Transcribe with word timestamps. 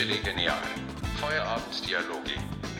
Chili 0.00 0.16
Genial. 0.24 0.56
Feierabenddialoge 1.20 2.30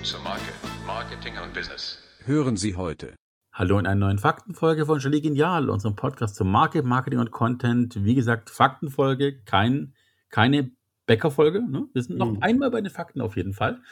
zur 0.03 0.21
Marke, 0.21 0.55
Marketing 0.87 1.35
und 1.45 1.53
Business. 1.53 1.99
Hören 2.25 2.57
Sie 2.57 2.77
heute. 2.77 3.15
Hallo 3.53 3.79
in 3.79 3.87
einer 3.87 4.07
neuen 4.07 4.17
Faktenfolge 4.17 4.87
von 4.87 5.01
Chili 5.01 5.21
Genial, 5.21 5.69
unserem 5.69 5.97
Podcast 5.97 6.37
zum 6.37 6.51
Market, 6.51 6.87
Marketing 6.87 7.19
und 7.19 7.31
Content. 7.31 8.03
Wie 8.07 8.15
gesagt, 8.15 8.49
Faktenfolge, 8.49 9.43
kein, 9.45 9.93
keine 10.31 10.71
Bäckerfolge. 11.05 11.61
Ne? 11.61 11.89
Wir 11.93 12.03
sind 12.03 12.17
noch 12.17 12.31
Mhm. 12.31 12.39
einmal 12.41 12.71
bei 12.71 12.81
den 12.81 12.91
Fakten 12.91 13.21
auf 13.21 13.37
jeden 13.37 13.53
Fall. 13.53 13.83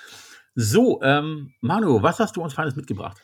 So, 0.54 1.02
ähm, 1.02 1.52
Manu, 1.60 2.00
was 2.00 2.20
hast 2.20 2.34
du 2.36 2.42
uns 2.42 2.54
Feines 2.54 2.76
mitgebracht? 2.76 3.20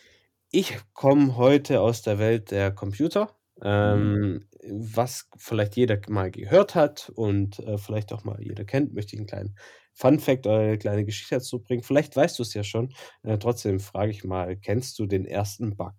Ich 0.50 0.76
komme 0.92 1.38
heute 1.38 1.80
aus 1.80 2.02
der 2.02 2.18
Welt 2.18 2.50
der 2.50 2.72
Computer, 2.72 3.34
ähm, 3.64 4.46
was 4.70 5.28
vielleicht 5.36 5.76
jeder 5.76 5.98
mal 6.08 6.30
gehört 6.30 6.74
hat 6.74 7.10
und 7.14 7.58
äh, 7.60 7.78
vielleicht 7.78 8.12
auch 8.12 8.24
mal 8.24 8.40
jeder 8.40 8.64
kennt, 8.64 8.94
möchte 8.94 9.16
ich 9.16 9.20
einen 9.20 9.26
kleinen 9.26 9.56
Fun 9.94 10.18
Fact 10.18 10.46
oder 10.46 10.58
eine 10.58 10.78
kleine 10.78 11.04
Geschichte 11.04 11.36
dazu 11.36 11.60
bringen. 11.60 11.82
Vielleicht 11.82 12.14
weißt 12.14 12.38
du 12.38 12.42
es 12.42 12.54
ja 12.54 12.62
schon. 12.62 12.92
Äh, 13.22 13.38
trotzdem 13.38 13.80
frage 13.80 14.10
ich 14.10 14.24
mal, 14.24 14.56
kennst 14.56 14.98
du 14.98 15.06
den 15.06 15.24
ersten 15.24 15.76
Bug? 15.76 15.94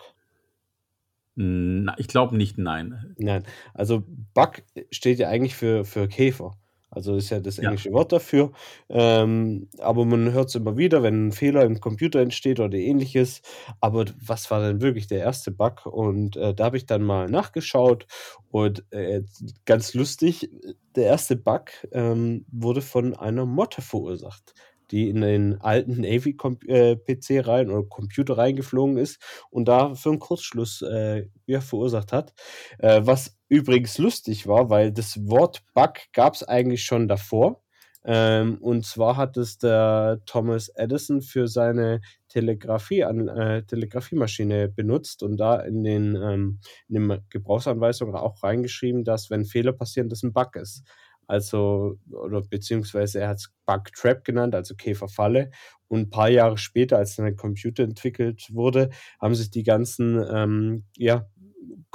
Na, 1.36 1.96
ich 1.98 2.08
glaube 2.08 2.38
nicht, 2.38 2.58
nein. 2.58 3.14
Nein, 3.18 3.44
also 3.74 4.04
Bug 4.34 4.64
steht 4.92 5.20
ja 5.20 5.28
eigentlich 5.30 5.56
für, 5.56 5.84
für 5.84 6.08
Käfer. 6.08 6.58
Also 6.96 7.16
ist 7.16 7.30
ja 7.30 7.40
das 7.40 7.60
Ja. 7.60 7.76
englische 7.76 7.92
Wort 7.92 8.12
dafür. 8.12 8.52
Ähm, 8.90 9.70
aber 9.80 10.06
man 10.06 10.32
hört 10.32 10.50
es 10.50 10.56
immer 10.56 10.78
wieder, 10.78 11.04
wenn 11.04 11.28
ein 11.28 11.32
Fehler 11.34 11.64
im 11.66 11.80
Computer 11.80 12.20
entsteht 12.22 12.60
oder 12.60 12.78
ähnliches. 12.78 13.42
Aber 13.82 14.06
was 14.20 14.50
war 14.50 14.62
denn 14.62 14.82
wirklich 14.82 15.08
der 15.08 15.20
erste 15.20 15.52
Bug? 15.52 15.86
Und 15.86 16.38
äh, 16.38 16.54
da 16.56 16.66
habe 16.66 16.78
ich 16.78 16.86
dann 16.86 17.04
mal 17.04 17.28
nachgeschaut 17.30 18.08
und 18.50 18.86
äh, 18.92 19.24
ganz 19.66 19.94
lustig, 19.94 20.50
der 20.96 21.06
erste 21.06 21.36
Bug 21.36 21.72
ähm, 21.92 22.46
wurde 22.52 22.82
von 22.82 23.14
einer 23.16 23.46
Motte 23.46 23.82
verursacht, 23.82 24.54
die 24.92 25.10
in 25.10 25.22
den 25.22 25.62
alten 25.62 26.02
Navy-PC 26.02 27.48
rein 27.48 27.70
oder 27.70 27.88
Computer 27.88 28.38
reingeflogen 28.38 28.98
ist 28.98 29.22
und 29.50 29.68
da 29.68 29.96
für 29.96 30.10
einen 30.10 30.20
Kurzschluss 30.20 30.82
äh, 30.82 31.28
ja, 31.46 31.62
verursacht 31.62 32.12
hat. 32.12 32.34
Äh, 32.80 33.02
was 33.04 33.38
übrigens 33.50 33.98
lustig 33.98 34.48
war, 34.48 34.70
weil 34.70 34.92
das 34.92 35.18
Wort 35.28 35.64
Bug 35.74 35.94
gab 36.14 36.36
es 36.36 36.44
eigentlich 36.44 36.84
schon 36.84 37.08
davor. 37.08 37.62
Ähm, 38.08 38.60
und 38.62 38.86
zwar 38.86 39.18
hat 39.18 39.36
es 39.36 39.58
der 39.58 40.22
Thomas 40.28 40.70
Edison 40.70 41.22
für 41.24 41.48
seine 41.48 42.02
Telegrafie 42.30 43.04
an, 43.04 43.28
äh, 43.28 43.64
Telegrafiemaschine 43.64 44.70
benutzt 44.70 45.24
und 45.24 45.38
da 45.38 45.60
in 45.62 45.84
den, 45.84 46.16
ähm, 46.16 46.60
in 46.88 47.10
den 47.10 47.20
Gebrauchsanweisungen 47.32 48.16
auch 48.16 48.44
reingeschrieben, 48.44 49.04
dass 49.04 49.32
wenn 49.32 49.46
Fehler 49.46 49.74
passieren, 49.74 50.10
das 50.10 50.22
ein 50.22 50.34
Bug 50.34 50.56
ist. 50.56 50.84
Also, 51.28 51.98
oder 52.12 52.42
beziehungsweise 52.42 53.20
er 53.20 53.30
hat 53.30 53.38
es 53.38 53.52
Bug 53.66 53.92
Trap 53.94 54.24
genannt, 54.24 54.56
also 54.56 54.76
Käferfalle. 54.76 55.52
Und 55.88 56.00
ein 56.02 56.10
paar 56.10 56.30
Jahre 56.30 56.58
später, 56.58 56.98
als 56.98 57.16
dann 57.16 57.26
der 57.26 57.36
Computer 57.36 57.84
entwickelt 57.84 58.50
wurde, 58.52 58.90
haben 59.20 59.36
sich 59.36 59.52
die 59.52 59.64
ganzen 59.64 60.24
ähm, 60.32 60.86
ja, 60.98 61.28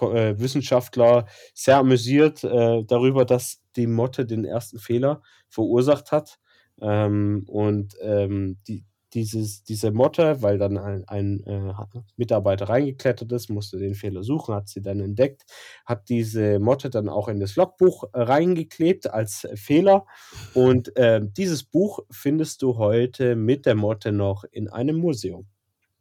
äh, 0.00 0.38
Wissenschaftler 0.38 1.26
sehr 1.54 1.78
amüsiert 1.78 2.44
äh, 2.44 2.84
darüber, 2.84 3.24
dass 3.24 3.60
die 3.76 3.86
Motte 3.86 4.26
den 4.26 4.44
ersten 4.44 4.78
Fehler 4.78 5.22
verursacht 5.48 6.12
hat. 6.12 6.38
Ähm, 6.80 7.44
und 7.46 7.94
ähm, 8.00 8.58
die, 8.66 8.84
dieses, 9.14 9.62
diese 9.64 9.90
Motte, 9.90 10.42
weil 10.42 10.58
dann 10.58 10.78
ein, 10.78 11.04
ein 11.08 11.42
äh, 11.44 11.72
Mitarbeiter 12.16 12.68
reingeklettert 12.68 13.30
ist, 13.32 13.50
musste 13.50 13.78
den 13.78 13.94
Fehler 13.94 14.22
suchen, 14.22 14.54
hat 14.54 14.68
sie 14.68 14.82
dann 14.82 15.00
entdeckt, 15.00 15.44
hat 15.84 16.08
diese 16.08 16.58
Motte 16.58 16.90
dann 16.90 17.08
auch 17.08 17.28
in 17.28 17.40
das 17.40 17.56
Logbuch 17.56 18.04
äh, 18.12 18.20
reingeklebt 18.22 19.12
als 19.12 19.48
Fehler. 19.54 20.06
Und 20.54 20.96
äh, 20.96 21.20
dieses 21.22 21.64
Buch 21.64 22.00
findest 22.10 22.62
du 22.62 22.78
heute 22.78 23.36
mit 23.36 23.66
der 23.66 23.74
Motte 23.74 24.12
noch 24.12 24.44
in 24.44 24.68
einem 24.68 24.96
Museum. 24.96 25.46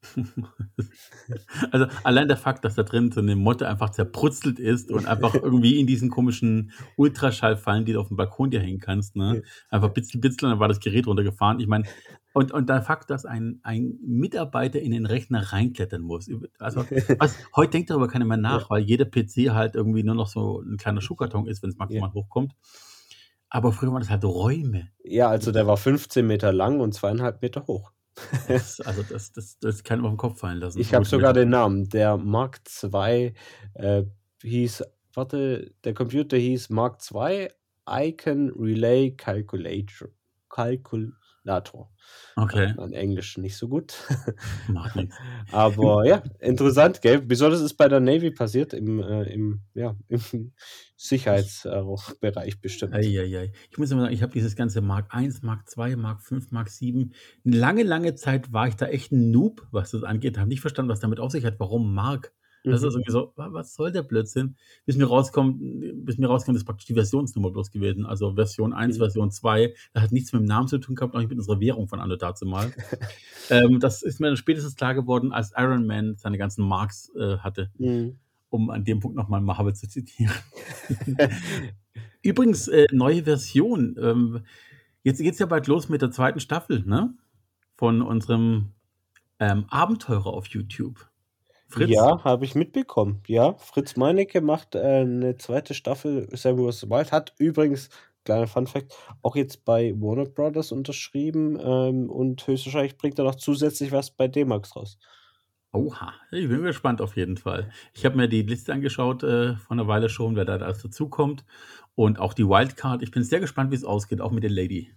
Also 1.71 1.85
allein 2.03 2.27
der 2.27 2.37
Fakt, 2.37 2.65
dass 2.65 2.75
da 2.75 2.83
drin 2.83 3.11
so 3.11 3.19
eine 3.19 3.35
Motte 3.35 3.67
einfach 3.67 3.89
zerprutzelt 3.91 4.59
ist 4.59 4.91
und 4.91 5.05
einfach 5.05 5.35
irgendwie 5.35 5.79
in 5.79 5.87
diesen 5.87 6.09
komischen 6.09 6.71
Ultraschallfallen, 6.95 7.85
die 7.85 7.93
du 7.93 7.99
auf 7.99 8.07
dem 8.07 8.17
Balkon 8.17 8.49
dir 8.49 8.59
hängen 8.59 8.79
kannst, 8.79 9.15
ne? 9.15 9.43
Einfach 9.69 9.89
bitzel, 9.89 10.19
bitzel, 10.19 10.45
und 10.45 10.51
dann 10.51 10.59
war 10.59 10.67
das 10.67 10.79
Gerät 10.79 11.05
runtergefahren. 11.05 11.59
Ich 11.59 11.67
meine, 11.67 11.85
und, 12.33 12.51
und 12.51 12.69
der 12.69 12.81
Fakt, 12.81 13.09
dass 13.09 13.25
ein, 13.25 13.59
ein 13.63 13.97
Mitarbeiter 14.01 14.79
in 14.79 14.91
den 14.91 15.05
Rechner 15.05 15.51
reinklettern 15.51 16.01
muss. 16.01 16.29
Also, 16.59 16.81
was, 17.19 17.35
heute 17.55 17.71
denkt 17.71 17.89
darüber 17.89 18.07
keiner 18.07 18.25
mehr 18.25 18.37
nach, 18.37 18.69
weil 18.69 18.81
jeder 18.81 19.05
PC 19.05 19.51
halt 19.51 19.75
irgendwie 19.75 20.03
nur 20.03 20.15
noch 20.15 20.27
so 20.27 20.61
ein 20.61 20.77
kleiner 20.77 21.01
Schuhkarton 21.01 21.47
ist, 21.47 21.63
wenn 21.63 21.71
es 21.71 21.77
maximal 21.77 22.13
hochkommt. 22.13 22.53
Aber 23.49 23.71
früher 23.71 23.91
waren 23.91 24.01
das 24.01 24.11
halt 24.11 24.23
Räume. 24.23 24.89
Ja, 25.03 25.27
also 25.27 25.51
der 25.51 25.65
war 25.65 25.77
15 25.77 26.25
Meter 26.25 26.53
lang 26.53 26.79
und 26.79 26.93
zweieinhalb 26.93 27.41
Meter 27.41 27.65
hoch. 27.65 27.91
Also 28.85 29.03
das, 29.03 29.31
das, 29.31 29.57
das 29.59 29.83
kann 29.83 29.99
man 29.99 30.07
auf 30.07 30.13
den 30.13 30.17
Kopf 30.17 30.39
fallen 30.39 30.59
lassen. 30.59 30.79
Ich 30.79 30.93
habe 30.93 31.05
sogar 31.05 31.33
den 31.33 31.49
Namen. 31.49 31.89
Der 31.89 32.17
Mark 32.17 32.61
II 32.83 33.33
äh, 33.73 34.03
hieß, 34.43 34.83
warte, 35.13 35.73
der 35.83 35.93
Computer 35.93 36.37
hieß 36.37 36.69
Mark 36.69 36.99
II 37.13 37.49
Icon 37.89 38.51
Relay 38.57 39.11
Calculator. 39.11 40.09
Kalkulator. 41.49 41.89
Okay, 42.35 42.73
Mein 42.77 42.93
Englisch 42.93 43.37
nicht 43.37 43.57
so 43.57 43.67
gut. 43.67 43.95
macht 44.67 44.95
nichts. 44.95 45.15
Aber 45.51 46.05
ja, 46.05 46.23
interessant, 46.39 47.01
gell? 47.01 47.21
Besonders 47.21 47.59
ist 47.61 47.73
bei 47.73 47.87
der 47.87 47.99
Navy 47.99 48.31
passiert, 48.31 48.73
im, 48.73 48.99
äh, 49.01 49.23
im, 49.23 49.61
ja, 49.73 49.95
im 50.07 50.53
Sicherheitsbereich 50.95 52.61
bestimmt. 52.61 52.93
Eieiei. 52.93 53.51
Ich 53.69 53.77
muss 53.77 53.91
immer 53.91 54.01
sagen, 54.01 54.13
ich 54.13 54.21
habe 54.21 54.31
dieses 54.31 54.55
ganze 54.55 54.81
Mark 54.81 55.07
1, 55.09 55.41
Mark 55.41 55.69
2, 55.69 55.95
Mark 55.95 56.21
5, 56.21 56.51
Mark 56.51 56.69
7. 56.69 57.13
Eine 57.45 57.57
lange, 57.57 57.83
lange 57.83 58.15
Zeit 58.15 58.53
war 58.53 58.67
ich 58.67 58.75
da 58.75 58.87
echt 58.87 59.11
ein 59.11 59.31
Noob, 59.31 59.67
was 59.71 59.91
das 59.91 60.03
angeht. 60.03 60.37
Habe 60.37 60.49
nicht 60.49 60.61
verstanden, 60.61 60.91
was 60.91 60.99
damit 60.99 61.19
auf 61.19 61.31
sich 61.31 61.45
hat. 61.45 61.59
Warum 61.59 61.93
Mark? 61.93 62.31
Das 62.63 62.81
Mhm. 62.81 62.87
ist 62.89 62.93
irgendwie 62.95 63.11
so, 63.11 63.31
wa- 63.35 63.49
was 63.51 63.73
soll 63.73 63.91
der 63.91 64.03
Blödsinn? 64.03 64.55
Bis 64.85 64.97
mir 64.97 65.05
rauskommt, 65.05 65.59
bis 66.05 66.17
mir 66.17 66.27
rauskommt, 66.27 66.57
ist 66.57 66.65
praktisch 66.65 66.85
die 66.87 66.93
Versionsnummer 66.93 67.51
bloß 67.51 67.71
gewesen. 67.71 68.05
Also 68.05 68.33
Version 68.35 68.73
1, 68.73 68.97
Mhm. 68.97 68.99
Version 68.99 69.31
2. 69.31 69.73
Das 69.93 70.03
hat 70.03 70.11
nichts 70.11 70.33
mit 70.33 70.41
dem 70.41 70.45
Namen 70.45 70.67
zu 70.67 70.77
tun 70.77 70.95
gehabt, 70.95 71.15
auch 71.15 71.19
nicht 71.19 71.29
mit 71.29 71.37
unserer 71.37 71.59
Währung 71.61 71.87
von 71.87 71.99
Anno 72.01 72.15
dazu 72.17 72.45
mal. 72.45 72.71
ähm, 73.49 73.79
das 73.79 74.01
ist 74.01 74.19
mir 74.19 74.27
dann 74.27 74.37
spätestens 74.37 74.75
klar 74.75 74.93
geworden, 74.93 75.31
als 75.31 75.53
Iron 75.57 75.85
Man 75.87 76.15
seine 76.17 76.37
ganzen 76.37 76.67
Marks 76.67 77.11
äh, 77.15 77.37
hatte, 77.37 77.71
Mhm. 77.77 78.17
um 78.49 78.69
an 78.69 78.83
dem 78.83 78.99
Punkt 78.99 79.15
nochmal 79.15 79.41
Marvel 79.41 79.73
zu 79.73 79.87
zitieren. 79.87 80.33
Übrigens, 82.21 82.67
äh, 82.67 82.87
neue 82.91 83.23
Version. 83.23 83.95
Ähm, 84.01 84.41
jetzt 85.03 85.19
geht's 85.21 85.39
ja 85.39 85.45
bald 85.45 85.67
los 85.67 85.89
mit 85.89 86.01
der 86.01 86.11
zweiten 86.11 86.39
Staffel, 86.39 86.83
ne? 86.85 87.13
Von 87.77 88.01
unserem 88.01 88.73
ähm, 89.39 89.65
Abenteurer 89.69 90.27
auf 90.27 90.47
YouTube. 90.47 91.08
Fritz? 91.69 91.89
Ja, 91.91 92.23
habe 92.23 92.45
ich 92.45 92.55
mitbekommen. 92.55 93.21
Ja, 93.27 93.53
Fritz 93.57 93.95
Meinecke 93.95 94.41
macht 94.41 94.75
äh, 94.75 94.79
eine 94.79 95.37
zweite 95.37 95.73
Staffel 95.73 96.27
Samuels 96.35 96.89
Wild. 96.89 97.11
Hat 97.11 97.33
übrigens, 97.37 97.89
kleiner 98.25 98.47
Fun 98.47 98.65
Fact, 98.65 98.93
auch 99.21 99.35
jetzt 99.35 99.65
bei 99.65 99.93
Warner 99.95 100.25
Brothers 100.25 100.71
unterschrieben 100.71 101.59
ähm, 101.61 102.09
und 102.09 102.45
höchstwahrscheinlich 102.45 102.97
bringt 102.97 103.19
er 103.19 103.25
noch 103.25 103.35
zusätzlich 103.35 103.91
was 103.91 104.09
bei 104.11 104.27
D-Max 104.27 104.75
raus. 104.75 104.97
Oha, 105.71 106.13
ich 106.31 106.49
bin 106.49 106.63
gespannt 106.63 106.99
auf 106.99 107.15
jeden 107.15 107.37
Fall. 107.37 107.71
Ich 107.93 108.03
habe 108.03 108.17
mir 108.17 108.27
die 108.27 108.41
Liste 108.41 108.73
angeschaut 108.73 109.21
äh, 109.21 109.55
von 109.55 109.79
einer 109.79 109.87
Weile 109.87 110.09
schon, 110.09 110.35
wer 110.35 110.45
da 110.45 110.55
alles 110.55 110.81
dazukommt. 110.81 111.45
Und 111.93 112.17
auch 112.17 112.33
die 112.33 112.47
Wildcard. 112.47 113.03
Ich 113.03 113.11
bin 113.11 113.23
sehr 113.23 113.39
gespannt, 113.39 113.69
wie 113.69 113.75
es 113.75 113.83
ausgeht, 113.83 114.21
auch 114.21 114.31
mit 114.31 114.43
der 114.43 114.49
Lady. 114.49 114.91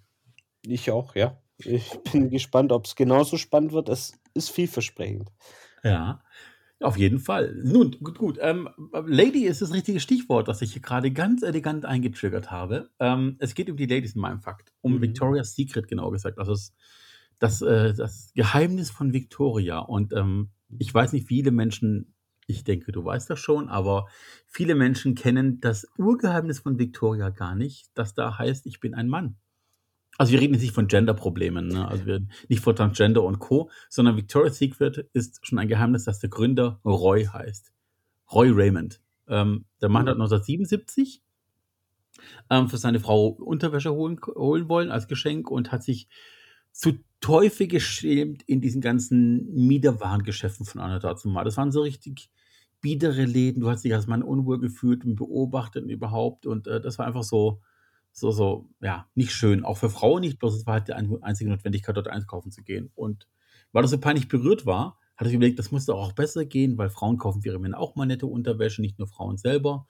Ich 0.65 0.91
auch, 0.91 1.15
ja. 1.15 1.37
Ich 1.59 1.91
bin 2.11 2.31
gespannt, 2.31 2.73
ob 2.73 2.87
es 2.87 2.97
genauso 2.97 3.37
spannend 3.37 3.73
wird. 3.73 3.91
Es 3.91 4.19
ist 4.33 4.51
vielversprechend. 4.51 5.31
Ja, 5.85 6.23
auf 6.83 6.97
jeden 6.97 7.19
Fall. 7.19 7.61
Nun, 7.65 7.93
gut, 8.03 8.19
gut. 8.19 8.39
Ähm, 8.41 8.69
Lady 9.07 9.45
ist 9.45 9.63
das 9.63 9.73
richtige 9.73 10.01
Stichwort, 10.01 10.49
das 10.49 10.63
ich 10.63 10.73
hier 10.73 10.83
gerade 10.83 11.11
ganz 11.11 11.43
elegant 11.43 11.85
eingetriggert 11.85 12.51
habe. 12.51 12.91
Ähm, 13.01 13.37
es 13.39 13.55
geht 13.55 13.71
um 13.71 13.77
die 13.77 13.87
Ladies 13.87 14.15
in 14.15 14.21
meinem 14.21 14.41
Fakt. 14.41 14.73
Um 14.81 14.95
Mhm. 14.95 15.03
Victoria's 15.03 15.55
Secret, 15.55 15.89
genau 15.89 16.11
gesagt. 16.11 16.39
Also 16.39 16.53
das, 16.53 16.73
das, 17.39 17.63
äh, 17.63 17.95
das 17.95 18.33
Geheimnis 18.35 18.91
von 18.91 19.13
Victoria. 19.13 19.79
Und 19.79 20.13
ähm, 20.13 20.51
ich 20.79 20.93
weiß 20.93 21.13
nicht, 21.13 21.27
viele 21.29 21.51
Menschen, 21.51 22.15
ich 22.47 22.65
denke, 22.65 22.93
du 22.93 23.05
weißt 23.05 23.31
das 23.31 23.39
schon, 23.41 23.69
aber 23.69 24.07
viele 24.47 24.75
Menschen 24.75 25.15
kennen 25.15 25.61
das 25.61 25.87
Urgeheimnis 25.99 26.61
von 26.61 26.79
Victoria 26.79 27.31
gar 27.31 27.55
nicht, 27.55 27.91
das 27.95 28.15
da 28.15 28.39
heißt, 28.39 28.67
ich 28.67 28.81
bin 28.81 28.95
ein 28.95 29.09
Mann. 29.09 29.37
Also 30.19 30.33
wir 30.33 30.41
reden 30.41 30.55
jetzt 30.55 30.63
nicht 30.63 30.75
von 30.75 30.89
Gender-Problemen, 30.89 31.69
ne? 31.69 31.89
also 31.89 32.05
wir, 32.07 32.21
nicht 32.49 32.63
von 32.63 32.77
Transgender 32.77 33.23
und 33.23 33.39
Co., 33.39 33.71
sondern 33.89 34.17
Victoria's 34.17 34.59
Secret 34.59 35.09
ist 35.15 35.45
schon 35.47 35.59
ein 35.59 35.69
Geheimnis, 35.69 36.05
dass 36.05 36.19
der 36.19 36.29
Gründer 36.29 36.81
Roy 36.85 37.25
heißt. 37.25 37.73
Roy 38.33 38.51
Raymond. 38.51 39.01
Ähm, 39.29 39.65
der 39.81 39.89
Mann 39.89 40.07
hat 40.07 40.15
1977 40.15 41.23
ähm, 42.51 42.69
für 42.69 42.77
seine 42.77 43.01
Frau 43.01 43.29
Unterwäsche 43.29 43.93
holen, 43.93 44.21
holen 44.35 44.69
wollen 44.69 44.91
als 44.91 45.09
Geschenk 45.09 45.51
und 45.51 45.73
hat 45.73 45.83
sich 45.83 46.09
zu 46.73 46.99
Teufel 47.21 47.69
geschämt 47.69 48.43
in 48.43 48.61
diesen 48.61 48.81
ganzen 48.81 49.67
Miederwarengeschäften 49.67 50.67
von 50.67 50.81
einer 50.81 50.99
dazu 50.99 51.29
mal. 51.29 51.45
Das 51.45 51.57
waren 51.57 51.73
so 51.73 51.83
richtig 51.83 52.31
biedere 52.81 53.25
Läden. 53.25 53.61
Du 53.61 53.71
hast 53.71 53.85
dich 53.85 53.95
als 53.95 54.07
Mann 54.07 54.23
unwohl 54.23 54.59
gefühlt 54.59 55.05
und 55.05 55.15
beobachtet 55.15 55.85
und 55.85 55.91
überhaupt. 55.91 56.47
Und 56.47 56.67
äh, 56.67 56.81
das 56.81 56.99
war 56.99 57.07
einfach 57.07 57.23
so, 57.23 57.61
so, 58.13 58.31
so, 58.31 58.69
ja, 58.81 59.09
nicht 59.15 59.33
schön. 59.33 59.65
Auch 59.65 59.79
für 59.79 59.91
Frauen 59.91 60.21
nicht, 60.21 60.39
bloß 60.39 60.55
es 60.55 60.67
war 60.67 60.75
halt 60.75 60.89
die 60.89 60.93
einzige 60.93 61.51
Notwendigkeit, 61.51 61.97
dort 61.97 62.09
einkaufen 62.09 62.51
zu 62.51 62.63
gehen. 62.63 62.91
Und 62.95 63.27
weil 63.73 63.83
das 63.83 63.91
so 63.91 63.99
peinlich 63.99 64.29
berührt 64.29 64.67
war, 64.67 64.99
hat 65.17 65.27
er 65.27 65.33
überlegt, 65.35 65.59
das 65.59 65.71
muss 65.71 65.87
doch 65.87 65.99
auch 65.99 66.13
besser 66.13 66.45
gehen, 66.45 66.79
weil 66.79 66.91
Frauen 66.91 67.19
kaufen 67.19 67.43
für 67.43 67.49
ihre 67.49 67.59
Männer 67.59 67.79
auch 67.79 67.97
mal 67.97 68.07
nette 68.07 68.27
Unterwäsche, 68.27 68.83
nicht 68.83 68.99
nur 68.99 69.09
Frauen 69.09 69.37
selber. 69.37 69.87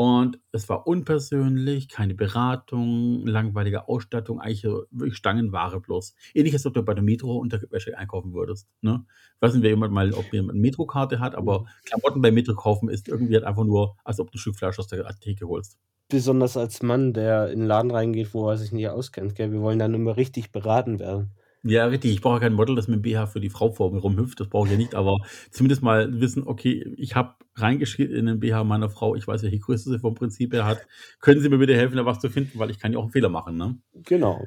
Und 0.00 0.40
es 0.50 0.66
war 0.70 0.86
unpersönlich, 0.86 1.90
keine 1.90 2.14
Beratung, 2.14 3.26
langweilige 3.26 3.86
Ausstattung, 3.86 4.40
eigentlich 4.40 4.64
wirklich 4.64 5.14
Stangenware 5.14 5.78
bloß. 5.78 6.14
Ähnlich 6.32 6.54
als 6.54 6.64
ob 6.64 6.72
du 6.72 6.82
bei 6.82 6.94
der 6.94 7.02
Metro 7.02 7.36
Unterwäsche 7.36 7.98
einkaufen 7.98 8.32
würdest. 8.32 8.66
Ne? 8.80 9.04
Ich 9.34 9.42
weiß 9.42 9.52
nicht, 9.52 9.62
wer 9.62 9.68
jemand 9.68 9.92
mal, 9.92 10.14
ob 10.14 10.32
jemand 10.32 10.52
eine 10.52 10.60
Metrokarte 10.62 11.20
hat, 11.20 11.34
aber 11.34 11.66
Klamotten 11.84 12.22
bei 12.22 12.30
Metro 12.30 12.54
kaufen 12.54 12.88
ist 12.88 13.08
irgendwie 13.08 13.34
halt 13.34 13.44
einfach 13.44 13.64
nur, 13.64 13.94
als 14.02 14.20
ob 14.20 14.30
du 14.30 14.38
ein 14.38 14.40
Stück 14.40 14.56
Fleisch 14.56 14.78
aus 14.78 14.86
der 14.86 15.06
Theke 15.20 15.46
holst 15.46 15.76
besonders 16.08 16.56
als 16.56 16.82
Mann, 16.82 17.12
der 17.12 17.50
in 17.50 17.60
den 17.60 17.68
Laden 17.68 17.92
reingeht, 17.92 18.34
wo 18.34 18.50
er 18.50 18.56
sich 18.56 18.72
nicht 18.72 18.88
auskennt. 18.88 19.36
Gell? 19.36 19.52
Wir 19.52 19.60
wollen 19.60 19.78
dann 19.78 19.94
immer 19.94 20.16
richtig 20.16 20.50
beraten 20.50 20.98
werden. 20.98 21.30
Ja, 21.62 21.84
richtig. 21.86 22.12
Ich 22.12 22.20
brauche 22.22 22.40
kein 22.40 22.54
Model, 22.54 22.74
das 22.74 22.88
mit 22.88 22.96
dem 22.96 23.02
BH 23.02 23.26
für 23.26 23.40
die 23.40 23.50
Frau 23.50 23.70
vor 23.70 23.92
mir 23.92 23.98
rumhüpft. 23.98 24.40
Das 24.40 24.48
brauche 24.48 24.66
ich 24.66 24.72
ja 24.72 24.78
nicht. 24.78 24.94
Aber 24.94 25.18
zumindest 25.50 25.82
mal 25.82 26.20
wissen, 26.20 26.46
okay, 26.46 26.94
ich 26.96 27.14
habe 27.14 27.34
reingeschrieben 27.54 28.16
in 28.16 28.26
den 28.26 28.40
BH 28.40 28.64
meiner 28.64 28.88
Frau. 28.88 29.14
Ich 29.14 29.26
weiß, 29.26 29.42
welche 29.42 29.58
Größe 29.58 29.90
sie 29.90 29.98
vom 29.98 30.14
Prinzip 30.14 30.54
her 30.54 30.64
hat. 30.64 30.86
Können 31.20 31.40
Sie 31.40 31.50
mir 31.50 31.58
bitte 31.58 31.76
helfen, 31.76 31.96
da 31.96 32.06
was 32.06 32.20
zu 32.20 32.30
finden? 32.30 32.58
Weil 32.58 32.70
ich 32.70 32.78
kann 32.78 32.92
ja 32.92 32.98
auch 32.98 33.02
einen 33.02 33.12
Fehler 33.12 33.28
machen. 33.28 33.58
Ne? 33.58 33.76
Genau. 34.04 34.42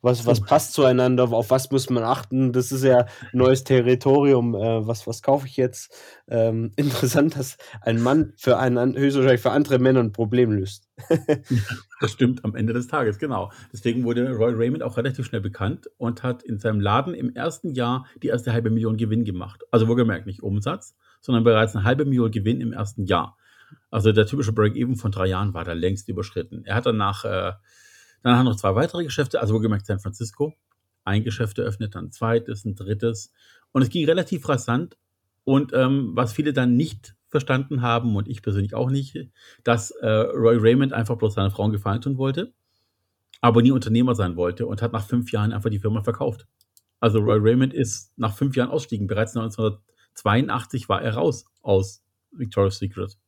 Was, 0.00 0.26
was 0.26 0.40
passt 0.40 0.74
zueinander? 0.74 1.32
Auf 1.32 1.50
was 1.50 1.70
muss 1.72 1.90
man 1.90 2.04
achten? 2.04 2.52
Das 2.52 2.70
ist 2.70 2.84
ja 2.84 3.06
neues 3.32 3.64
Territorium. 3.64 4.54
Äh, 4.54 4.86
was, 4.86 5.08
was 5.08 5.22
kaufe 5.22 5.48
ich 5.48 5.56
jetzt? 5.56 5.92
Ähm, 6.28 6.70
interessant, 6.76 7.36
dass 7.36 7.56
ein 7.80 8.00
Mann 8.00 8.32
für 8.36 8.58
einen, 8.58 8.96
höchstwahrscheinlich 8.96 9.40
für 9.40 9.50
andere 9.50 9.78
Männer 9.80 10.00
ein 10.00 10.12
Problem 10.12 10.52
löst. 10.52 10.88
das 12.00 12.12
stimmt 12.12 12.44
am 12.44 12.54
Ende 12.54 12.72
des 12.72 12.86
Tages, 12.86 13.18
genau. 13.18 13.50
Deswegen 13.72 14.04
wurde 14.04 14.30
Roy 14.30 14.52
Raymond 14.54 14.82
auch 14.82 14.96
relativ 14.96 15.26
schnell 15.26 15.40
bekannt 15.40 15.90
und 15.96 16.22
hat 16.22 16.42
in 16.42 16.58
seinem 16.58 16.80
Laden 16.80 17.14
im 17.14 17.34
ersten 17.34 17.72
Jahr 17.74 18.06
die 18.22 18.28
erste 18.28 18.52
halbe 18.52 18.70
Million 18.70 18.96
Gewinn 18.96 19.24
gemacht. 19.24 19.64
Also 19.70 19.88
wohlgemerkt 19.88 20.26
nicht 20.26 20.42
Umsatz, 20.42 20.96
sondern 21.20 21.44
bereits 21.44 21.74
eine 21.74 21.84
halbe 21.84 22.04
Million 22.04 22.30
Gewinn 22.30 22.60
im 22.60 22.72
ersten 22.72 23.04
Jahr. 23.06 23.36
Also 23.90 24.12
der 24.12 24.26
typische 24.26 24.52
Break-Even 24.52 24.96
von 24.96 25.10
drei 25.10 25.26
Jahren 25.26 25.54
war 25.54 25.64
da 25.64 25.72
längst 25.72 26.08
überschritten. 26.08 26.64
Er 26.64 26.76
hat 26.76 26.86
danach, 26.86 27.24
äh, 27.24 27.52
danach 28.22 28.44
noch 28.44 28.56
zwei 28.56 28.74
weitere 28.74 29.04
Geschäfte, 29.04 29.40
also 29.40 29.54
wohlgemerkt 29.54 29.86
San 29.86 30.00
Francisco. 30.00 30.54
Ein 31.04 31.24
Geschäft 31.24 31.58
eröffnet, 31.58 31.94
dann 31.94 32.06
ein 32.06 32.12
zweites, 32.12 32.64
ein 32.64 32.76
drittes. 32.76 33.32
Und 33.72 33.82
es 33.82 33.90
ging 33.90 34.06
relativ 34.06 34.48
rasant. 34.48 34.96
Und 35.44 35.72
ähm, 35.74 36.12
was 36.14 36.32
viele 36.32 36.52
dann 36.52 36.76
nicht 36.76 37.14
verstanden 37.34 37.82
haben 37.82 38.14
und 38.14 38.28
ich 38.28 38.42
persönlich 38.42 38.74
auch 38.74 38.90
nicht, 38.90 39.18
dass 39.64 39.90
äh, 39.90 40.06
Roy 40.06 40.56
Raymond 40.56 40.92
einfach 40.92 41.16
bloß 41.16 41.34
seiner 41.34 41.50
Frau 41.50 41.68
gefallen 41.68 42.00
tun 42.00 42.16
wollte, 42.16 42.54
aber 43.40 43.60
nie 43.60 43.72
Unternehmer 43.72 44.14
sein 44.14 44.36
wollte 44.36 44.66
und 44.66 44.82
hat 44.82 44.92
nach 44.92 45.04
fünf 45.04 45.32
Jahren 45.32 45.52
einfach 45.52 45.68
die 45.68 45.80
Firma 45.80 46.02
verkauft. 46.02 46.46
Also 47.00 47.18
Roy 47.18 47.38
Raymond 47.40 47.74
ist 47.74 48.16
nach 48.16 48.36
fünf 48.36 48.54
Jahren 48.54 48.70
ausstiegen. 48.70 49.08
Bereits 49.08 49.36
1982 49.36 50.88
war 50.88 51.02
er 51.02 51.14
raus 51.14 51.44
aus 51.60 52.04
Victoria's 52.30 52.78
Secret. 52.78 53.18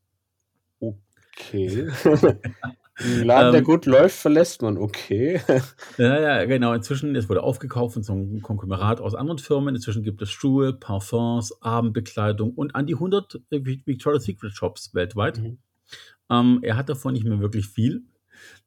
Okay. 0.78 1.88
Ein 2.98 3.24
Laden, 3.24 3.52
der 3.52 3.60
ähm, 3.60 3.64
gut 3.64 3.84
läuft, 3.84 4.16
verlässt 4.16 4.62
man, 4.62 4.78
okay. 4.78 5.40
Ja, 5.98 6.18
ja, 6.18 6.44
genau. 6.46 6.72
Inzwischen, 6.72 7.14
es 7.14 7.28
wurde 7.28 7.42
aufgekauft 7.42 7.94
von 7.94 8.02
so 8.02 8.14
einem 8.14 8.40
Konglomerat 8.40 9.00
aus 9.00 9.14
anderen 9.14 9.38
Firmen. 9.38 9.74
Inzwischen 9.74 10.02
gibt 10.02 10.22
es 10.22 10.30
Schuhe, 10.30 10.72
Parfums, 10.72 11.60
Abendbekleidung 11.62 12.52
und 12.52 12.74
an 12.74 12.86
die 12.86 12.94
100 12.94 13.40
Victoria's 13.50 14.24
Secret 14.24 14.52
Shops 14.52 14.94
weltweit. 14.94 15.38
Mhm. 15.38 15.58
Ähm, 16.30 16.60
er 16.62 16.76
hat 16.76 16.88
davon 16.88 17.12
nicht 17.12 17.26
mehr 17.26 17.40
wirklich 17.40 17.68
viel. 17.68 18.04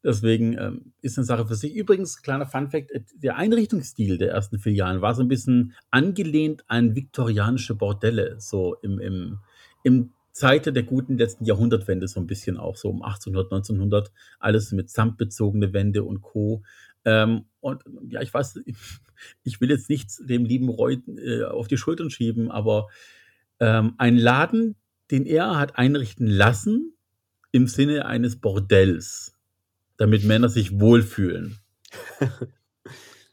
Deswegen 0.03 0.57
ähm, 0.57 0.93
ist 1.01 1.17
eine 1.17 1.25
Sache 1.25 1.45
für 1.45 1.55
sich. 1.55 1.75
Übrigens, 1.75 2.21
kleiner 2.21 2.45
Funfact: 2.45 2.91
äh, 2.91 3.01
der 3.15 3.35
Einrichtungsstil 3.35 4.17
der 4.17 4.31
ersten 4.31 4.59
Filialen 4.59 5.01
war 5.01 5.15
so 5.15 5.21
ein 5.21 5.27
bisschen 5.27 5.73
angelehnt 5.91 6.63
an 6.67 6.95
viktorianische 6.95 7.75
Bordelle, 7.75 8.35
so 8.39 8.75
im, 8.81 8.99
im, 8.99 9.39
im 9.83 10.13
Zeit 10.39 10.65
der 10.65 10.83
guten 10.83 11.17
letzten 11.17 11.43
Jahrhundertwende 11.43 12.07
so 12.07 12.19
ein 12.19 12.27
bisschen 12.27 12.57
auch, 12.57 12.77
so 12.77 12.89
um 12.89 13.03
1800, 13.03 13.51
1900, 13.51 14.11
alles 14.39 14.71
mit 14.71 14.89
samtbezogene 14.89 15.73
Wände 15.73 16.03
und 16.03 16.21
Co. 16.21 16.63
Ähm, 17.03 17.45
und 17.59 17.83
ja, 18.07 18.21
ich 18.21 18.33
weiß, 18.33 18.61
ich 19.43 19.61
will 19.61 19.69
jetzt 19.69 19.89
nichts 19.89 20.23
dem 20.25 20.45
lieben 20.45 20.69
Roy 20.69 21.01
äh, 21.17 21.43
auf 21.43 21.67
die 21.67 21.77
Schultern 21.77 22.09
schieben, 22.09 22.49
aber 22.49 22.87
ähm, 23.59 23.95
ein 23.97 24.17
Laden, 24.17 24.75
den 25.11 25.25
er 25.25 25.57
hat 25.57 25.77
einrichten 25.77 26.27
lassen, 26.27 26.93
im 27.51 27.67
Sinne 27.67 28.05
eines 28.05 28.37
Bordells, 28.37 29.35
damit 29.97 30.23
Männer 30.23 30.47
sich 30.47 30.79
wohlfühlen. 30.79 31.57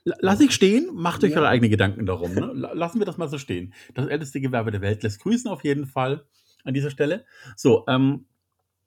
Lass 0.05 0.41
ich 0.41 0.53
stehen, 0.53 0.91
macht 0.95 1.23
euch 1.23 1.33
ja. 1.33 1.39
eure 1.39 1.49
eigenen 1.49 1.71
Gedanken 1.71 2.07
darum. 2.07 2.35
Ne? 2.35 2.53
Lassen 2.75 2.99
wir 2.99 3.07
das 3.07 3.19
mal 3.19 3.29
so 3.29 3.39
stehen. 3.39 3.75
Das 3.95 4.07
älteste 4.07 4.41
Gewerbe 4.41 4.71
der 4.71 4.81
Welt 4.81 5.03
lässt 5.03 5.21
grüßen 5.21 5.51
auf 5.51 5.63
jeden 5.65 5.87
Fall 5.87 6.25
an 6.67 6.75
dieser 6.75 6.91
Stelle. 6.91 7.25
So, 7.57 7.85
ähm, 7.89 8.27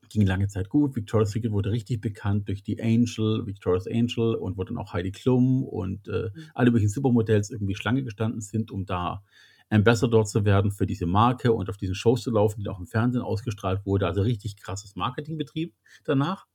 ging 0.09 0.25
lange 0.25 0.47
Zeit 0.47 0.69
gut. 0.69 0.95
Victoria's 0.95 1.31
Secret 1.31 1.51
wurde 1.51 1.71
richtig 1.71 2.01
bekannt 2.01 2.47
durch 2.47 2.63
die 2.63 2.81
Angel, 2.81 3.45
Victoria's 3.45 3.87
Angel 3.87 4.35
und 4.35 4.57
wo 4.57 4.63
dann 4.63 4.77
auch 4.77 4.93
Heidi 4.93 5.11
Klum 5.11 5.63
und 5.63 6.07
äh, 6.07 6.29
mhm. 6.33 6.43
alle 6.53 6.71
möglichen 6.71 6.89
Supermodells 6.89 7.51
irgendwie 7.51 7.75
Schlange 7.75 8.03
gestanden 8.03 8.41
sind, 8.41 8.71
um 8.71 8.85
da 8.85 9.23
Ambassador 9.69 10.25
zu 10.25 10.45
werden 10.45 10.71
für 10.71 10.87
diese 10.87 11.05
Marke 11.05 11.53
und 11.53 11.69
auf 11.69 11.77
diesen 11.77 11.95
Shows 11.95 12.23
zu 12.23 12.31
laufen, 12.31 12.61
die 12.63 12.69
auch 12.69 12.79
im 12.79 12.87
Fernsehen 12.87 13.21
ausgestrahlt 13.21 13.85
wurde. 13.85 14.07
Also 14.07 14.21
richtig 14.21 14.57
krasses 14.57 14.95
Marketingbetrieb 14.95 15.75
danach. 16.05 16.47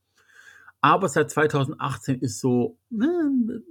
Aber 0.80 1.08
seit 1.08 1.30
2018 1.30 2.20
ist 2.20 2.40
so, 2.40 2.78
ne, 2.90 3.08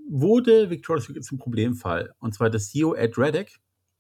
wurde 0.10 0.70
Victoria's 0.70 1.06
Secret 1.06 1.26
zum 1.26 1.38
Problemfall. 1.38 2.14
Und 2.20 2.34
zwar 2.34 2.50
der 2.50 2.60
CEO 2.60 2.96
Ed 2.96 3.18
Reddick, 3.18 3.60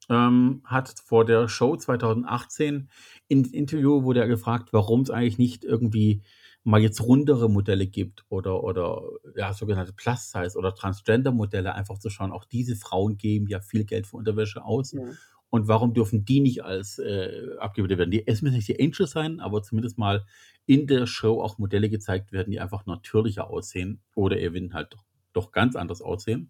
ähm, 0.09 0.61
hat 0.65 0.93
vor 1.03 1.25
der 1.25 1.47
Show 1.47 1.75
2018 1.75 2.89
in 3.27 3.45
Interview 3.45 4.03
wurde 4.03 4.21
er 4.21 4.27
gefragt, 4.27 4.69
warum 4.71 5.01
es 5.01 5.09
eigentlich 5.09 5.37
nicht 5.37 5.63
irgendwie 5.63 6.21
mal 6.63 6.81
jetzt 6.81 7.01
rundere 7.01 7.49
Modelle 7.49 7.87
gibt 7.87 8.25
oder, 8.29 8.63
oder 8.63 9.01
ja, 9.35 9.53
sogenannte 9.53 9.93
Plus-Size 9.93 10.57
oder 10.57 10.73
Transgender-Modelle, 10.73 11.75
einfach 11.75 11.99
zu 11.99 12.09
schauen, 12.09 12.31
auch 12.31 12.45
diese 12.45 12.75
Frauen 12.75 13.17
geben 13.17 13.47
ja 13.47 13.59
viel 13.59 13.83
Geld 13.83 14.07
für 14.07 14.17
Unterwäsche 14.17 14.63
aus. 14.63 14.93
Ja. 14.93 15.01
Und 15.49 15.67
warum 15.67 15.93
dürfen 15.93 16.25
die 16.25 16.39
nicht 16.39 16.63
als 16.63 16.97
äh, 16.97 17.49
abgebildet 17.59 17.99
werden? 17.99 18.11
Die, 18.11 18.25
es 18.25 18.41
müssen 18.41 18.55
nicht 18.55 18.67
die 18.69 18.79
Angels 18.79 19.11
sein, 19.11 19.39
aber 19.39 19.61
zumindest 19.61 19.97
mal 19.99 20.25
in 20.65 20.87
der 20.87 21.05
Show 21.05 21.41
auch 21.41 21.59
Modelle 21.59 21.89
gezeigt 21.89 22.31
werden, 22.31 22.49
die 22.49 22.59
einfach 22.59 22.85
natürlicher 22.85 23.49
aussehen 23.49 24.01
oder 24.15 24.39
eben 24.39 24.73
halt 24.73 24.93
doch, 24.93 25.03
doch 25.33 25.51
ganz 25.51 25.75
anders 25.75 26.01
aussehen. 26.01 26.49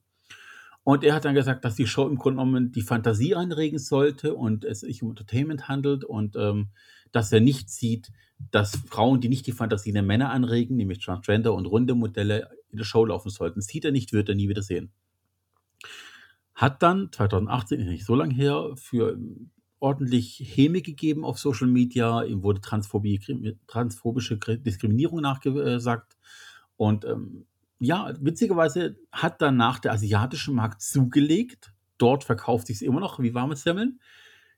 Und 0.83 1.03
er 1.03 1.13
hat 1.13 1.23
dann 1.23 1.35
gesagt, 1.35 1.63
dass 1.63 1.75
die 1.75 1.87
Show 1.87 2.07
im 2.07 2.17
Grunde 2.17 2.41
genommen 2.41 2.71
die 2.71 2.81
Fantasie 2.81 3.35
anregen 3.35 3.79
sollte 3.79 4.35
und 4.35 4.65
es 4.65 4.81
sich 4.81 5.01
um 5.01 5.09
Entertainment 5.09 5.69
handelt 5.69 6.03
und 6.03 6.35
ähm, 6.35 6.69
dass 7.13 7.31
er 7.31 7.39
nicht 7.39 7.69
sieht, 7.69 8.11
dass 8.51 8.75
Frauen, 8.75 9.21
die 9.21 9.29
nicht 9.29 9.47
die 9.47 9.53
Fantasie 9.53 9.93
der 9.93 10.03
Männer 10.03 10.31
anregen, 10.31 10.75
nämlich 10.75 10.99
Transgender 10.99 11.53
und 11.53 11.67
runde 11.67 11.95
Modelle, 11.95 12.49
in 12.69 12.77
der 12.77 12.85
Show 12.85 13.05
laufen 13.05 13.29
sollten. 13.29 13.61
Sieht 13.61 13.85
er 13.85 13.91
nicht, 13.91 14.11
wird 14.11 14.27
er 14.27 14.35
nie 14.35 14.49
wieder 14.49 14.63
sehen. 14.63 14.91
Hat 16.55 16.83
dann 16.83 17.11
2018, 17.11 17.79
ist 17.79 17.87
nicht 17.87 18.05
so 18.05 18.15
lange 18.15 18.33
her, 18.33 18.71
für 18.75 19.17
ordentlich 19.79 20.39
Häme 20.55 20.81
gegeben 20.81 21.23
auf 21.23 21.39
Social 21.39 21.67
Media. 21.67 22.23
Ihm 22.23 22.43
wurde 22.43 22.61
transphobische 22.61 24.37
Diskriminierung 24.57 25.21
nachgesagt. 25.21 26.17
Und 26.75 27.05
ähm, 27.05 27.45
ja, 27.83 28.13
witzigerweise 28.19 28.97
hat 29.11 29.41
danach 29.41 29.79
der 29.79 29.91
asiatische 29.91 30.51
Markt 30.51 30.81
zugelegt. 30.81 31.73
Dort 31.97 32.23
verkauft 32.23 32.67
sich 32.67 32.77
es 32.77 32.81
immer 32.81 33.01
noch 33.01 33.19
wie 33.19 33.33
warme 33.33 33.55
Semmeln. 33.55 33.99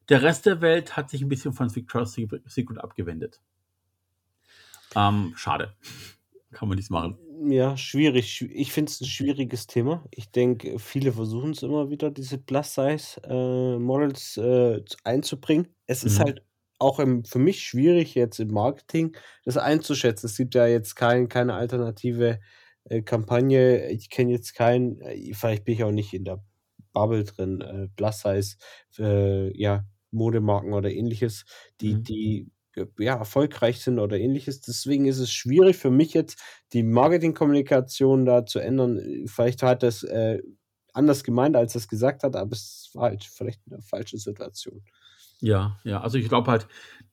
Der 0.10 0.22
Rest 0.22 0.46
der 0.46 0.62
Welt 0.62 0.96
hat 0.96 1.10
sich 1.10 1.24
ein 1.24 1.29
bisschen 1.29 1.53
von 1.53 1.75
Victoria's 1.75 2.13
Secret 2.13 2.77
abgewendet. 2.77 3.41
Ähm, 4.96 5.34
schade. 5.36 5.74
Kann 6.51 6.70
man 6.70 6.75
nichts 6.75 6.91
machen. 6.91 7.17
Ja, 7.50 7.75
schwierig. 7.75 8.48
Ich 8.53 8.72
finde 8.72 8.91
es 8.91 9.01
ein 9.01 9.08
schwieriges 9.08 9.67
Thema. 9.67 10.05
Ich 10.12 10.32
denke, 10.32 10.79
viele 10.79 11.12
versuchen 11.12 11.51
es 11.51 11.63
immer 11.63 11.89
wieder, 11.89 12.12
diese 12.12 12.38
Plus-Size-Models 12.38 14.38
äh, 14.38 14.75
äh, 14.75 14.86
einzubringen. 15.03 15.67
Es 15.88 16.03
ist 16.03 16.20
mhm. 16.20 16.24
halt 16.24 16.46
auch 16.77 17.00
im, 17.00 17.25
für 17.25 17.39
mich 17.39 17.63
schwierig, 17.63 18.15
jetzt 18.15 18.39
im 18.39 18.51
Marketing 18.51 19.17
das 19.44 19.58
einzuschätzen. 19.58 20.27
Es 20.27 20.38
gibt 20.38 20.55
ja 20.55 20.67
jetzt 20.67 20.96
kein, 20.96 21.27
keine 21.27 21.55
alternative 21.55 22.39
äh, 22.86 23.01
Kampagne. 23.01 23.89
Ich 23.89 24.10
kenne 24.10 24.32
jetzt 24.32 24.54
keinen, 24.56 25.01
äh, 25.01 25.34
vielleicht 25.34 25.65
bin 25.65 25.75
ich 25.75 25.84
auch 25.84 25.92
nicht 25.92 26.13
in 26.13 26.25
der 26.25 26.44
Bubble 26.94 27.24
drin, 27.24 27.62
äh, 27.62 27.88
Plus 27.96 28.22
Size, 28.22 28.56
äh, 29.00 29.58
ja, 29.58 29.86
Modemarken 30.12 30.74
oder 30.74 30.92
ähnliches, 30.92 31.46
die, 31.82 31.96
mhm. 31.96 32.04
die 32.04 32.51
ja, 33.00 33.15
erfolgreich 33.15 33.80
sind 33.80 34.00
oder 34.00 34.18
ähnliches. 34.18 34.62
Deswegen 34.62 35.06
ist 35.06 35.20
es 35.20 35.32
schwierig 35.32 35.77
für 35.77 35.92
mich 35.92 36.13
jetzt, 36.13 36.42
die 36.74 36.84
Marketingkommunikation 36.84 38.25
da 38.25 38.46
zu 38.46 38.60
ändern. 38.60 39.25
Vielleicht 39.27 39.63
hat 39.63 39.84
das 39.84 40.04
äh, 40.04 40.42
anders 40.94 41.24
gemeint, 41.24 41.56
als 41.56 41.75
es 41.75 41.88
gesagt 41.88 42.24
hat, 42.24 42.36
aber 42.36 42.54
es 42.54 42.89
war 42.94 43.10
halt 43.10 43.24
vielleicht 43.24 43.62
eine 43.70 43.82
falsche 43.82 44.18
Situation. 44.18 44.82
Ja, 45.42 45.80
ja, 45.84 46.01
also 46.01 46.18
ich 46.18 46.30
glaube 46.30 46.51
halt, 46.51 46.68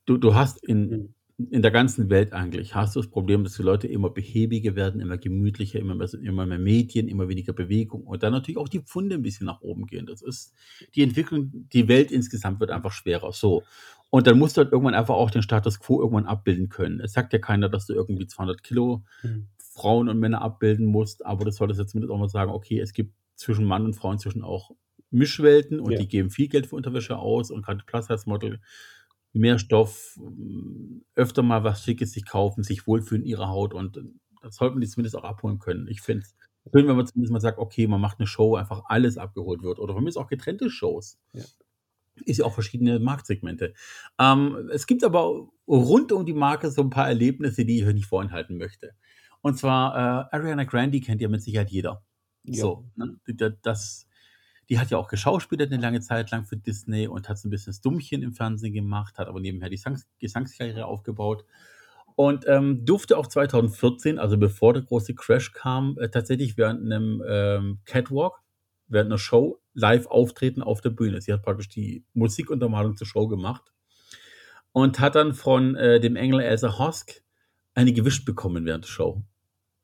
du, 0.05 0.17
du 0.17 0.35
hast 0.35 0.63
in, 0.65 0.89
mhm 0.89 1.15
in 1.51 1.63
der 1.63 1.71
ganzen 1.71 2.11
Welt 2.11 2.33
eigentlich 2.33 2.75
hast 2.75 2.95
du 2.97 3.01
das 3.01 3.11
Problem, 3.11 3.45
dass 3.45 3.55
die 3.57 3.63
Leute 3.63 3.87
immer 3.89 4.11
behäbiger 4.11 4.75
werden, 4.77 5.01
immer 5.01 5.19
gemütlicher, 5.19 5.79
immer 5.79 5.95
mehr, 5.95 6.09
immer 6.15 6.47
mehr 6.47 6.59
Medien, 6.59 7.09
immer 7.09 7.29
weniger 7.29 7.53
Bewegung 7.53 8.03
und 8.05 8.23
dann 8.23 8.33
natürlich 8.33 8.59
auch 8.59 8.69
die 8.69 8.81
Pfunde 8.81 9.17
ein 9.17 9.23
bisschen 9.23 9.47
nach 9.47 9.61
oben 9.61 9.87
gehen. 9.87 10.07
Das 10.07 10.23
ist 10.23 10.55
die 10.95 11.03
Entwicklung, 11.03 11.51
die 11.73 11.89
Welt 11.89 12.11
insgesamt 12.13 12.61
wird 12.61 12.71
einfach 12.71 12.93
schwerer. 12.93 13.33
So. 13.33 13.63
Und 14.11 14.27
dann 14.27 14.39
musst 14.39 14.57
du 14.57 14.63
halt 14.63 14.73
irgendwann 14.73 14.95
einfach 14.95 15.15
auch 15.15 15.31
den 15.31 15.43
Status 15.43 15.81
quo 15.81 16.01
irgendwann 16.01 16.27
abbilden 16.27 16.69
können. 16.69 17.01
Es 17.01 17.13
sagt 17.13 17.33
ja 17.33 17.39
keiner, 17.39 17.69
dass 17.69 17.87
du 17.87 17.95
irgendwie 17.95 18.27
200 18.27 18.63
Kilo 18.63 19.05
Mhm. 19.23 19.49
Frauen 19.59 20.09
und 20.11 20.19
Männer 20.19 20.43
abbilden 20.43 20.85
musst, 20.87 21.25
aber 21.25 21.47
das 21.47 21.57
solltest 21.57 21.81
du 21.81 21.87
zumindest 21.87 22.13
auch 22.13 22.19
mal 22.19 22.29
sagen, 22.29 22.51
okay, 22.53 22.79
es 22.79 22.93
gibt 22.93 23.15
zwischen 23.37 23.65
Mann 23.65 23.85
und 23.87 23.95
Frau 23.95 24.13
inzwischen 24.13 24.43
auch 24.43 24.73
Mischwelten 25.11 25.81
und 25.81 25.93
Ja. 25.93 25.99
die 25.99 26.09
geben 26.09 26.31
viel 26.31 26.49
Geld 26.49 26.67
für 26.67 26.77
Unterwäsche 26.77 27.17
aus 27.19 27.51
und 27.51 27.65
gerade 27.65 27.83
Plus-Size-Model 27.87 28.61
mehr 29.33 29.59
Stoff, 29.59 30.19
m, 30.19 31.05
öfter 31.15 31.43
mal 31.43 31.65
was 31.65 31.83
Schickes 31.83 32.13
sich 32.13 32.27
kaufen, 32.27 32.63
sich 32.63 32.87
wohlfühlen 32.87 33.23
in 33.23 33.29
ihrer 33.29 33.49
Haut 33.49 33.75
und 33.75 33.97
äh, 33.97 34.03
das 34.43 34.57
sollte 34.57 34.75
man 34.75 34.81
die 34.81 34.89
zumindest 34.89 35.17
auch 35.17 35.25
abholen 35.25 35.59
können. 35.59 35.87
Ich 35.89 36.01
finde 36.01 36.25
es 36.25 36.35
schön, 36.73 36.89
wenn 36.89 36.97
man 36.97 37.07
zumindest 37.07 37.33
mal 37.33 37.41
sagt, 37.41 37.59
okay, 37.59 37.87
man 37.87 38.01
macht 38.01 38.19
eine 38.19 38.27
Show, 38.27 38.51
wo 38.51 38.57
einfach 38.57 38.83
alles 38.87 39.19
abgeholt 39.19 39.63
wird 39.63 39.79
oder 39.79 39.95
von 39.95 40.03
mir 40.03 40.09
ist 40.11 40.17
auch 40.17 40.29
getrennte 40.29 40.71
Shows. 40.71 41.19
Ja. 41.33 41.43
Ist 42.27 42.39
ja 42.39 42.45
auch 42.45 42.53
verschiedene 42.53 42.99
Marktsegmente. 42.99 43.73
Ähm, 44.19 44.69
es 44.71 44.87
gibt 44.87 45.03
aber 45.03 45.49
rund 45.67 46.13
um 46.13 46.27
die 46.27 46.35
Marke 46.35 46.71
so 46.71 46.83
ein 46.83 46.91
paar 46.91 47.09
Erlebnisse, 47.09 47.65
die 47.65 47.79
ich 47.79 47.87
euch 47.87 47.95
nicht 47.95 48.07
vorenthalten 48.07 48.59
möchte. 48.59 48.93
Und 49.41 49.59
zwar 49.59 49.95
äh, 50.31 50.37
Ariana 50.37 50.65
Grande 50.65 51.01
kennt 51.01 51.21
ja 51.21 51.29
mit 51.29 51.43
Sicherheit 51.43 51.71
jeder. 51.71 52.05
Ja. 52.45 52.61
So, 52.61 52.85
ne? 52.97 53.19
Das, 53.63 54.07
die 54.69 54.79
hat 54.79 54.91
ja 54.91 54.99
auch 54.99 55.09
geschauspielert 55.09 55.73
eine 55.73 55.83
lange 55.83 56.01
Zeit 56.01 56.31
lang 56.31 56.45
für 56.45 56.57
Disney 56.57 57.07
und 57.07 57.29
hat 57.29 57.39
so 57.39 57.49
ein 57.49 57.51
bisschen 57.51 57.73
das 57.73 57.81
Dummchen 57.81 58.23
im 58.23 58.33
Fernsehen 58.33 58.73
gemacht, 58.73 59.19
hat 59.19 59.29
aber 59.29 59.41
nebenher 59.41 59.69
die 59.69 59.77
Sangs 59.77 60.07
Gesangskarriere 60.19 60.87
aufgebaut 60.87 61.45
und 62.15 62.45
ähm, 62.47 62.85
durfte 62.85 63.17
auch 63.17 63.27
2014, 63.27 64.19
also 64.19 64.37
bevor 64.37 64.75
der 64.75 64.83
große 64.83 65.15
Crash 65.15 65.53
kam, 65.53 65.97
äh, 65.99 66.09
tatsächlich 66.09 66.57
während 66.57 66.85
einem 66.85 67.23
ähm, 67.27 67.79
Catwalk, 67.85 68.41
während 68.89 69.09
einer 69.09 69.19
Show 69.19 69.61
live 69.75 70.07
auftreten 70.07 70.63
auf 70.63 70.81
der 70.81 70.91
Bühne. 70.91 71.21
Sie 71.21 71.33
hat 71.33 71.43
praktisch 71.43 71.69
die 71.69 72.05
Musikuntermalung 72.13 72.97
zur 72.97 73.07
Show 73.07 73.29
gemacht 73.29 73.73
und 74.73 75.01
hat 75.01 75.15
dann 75.15 75.35
von 75.35 75.75
äh, 75.77 76.01
dem 76.01 76.17
Engel 76.17 76.41
Elsa 76.41 76.79
Hosk 76.79 77.23
eine 77.75 77.93
gewischt 77.93 78.27
bekommen 78.27 78.67
während 78.67 78.85
der 78.85 78.91
Show. 78.91 79.23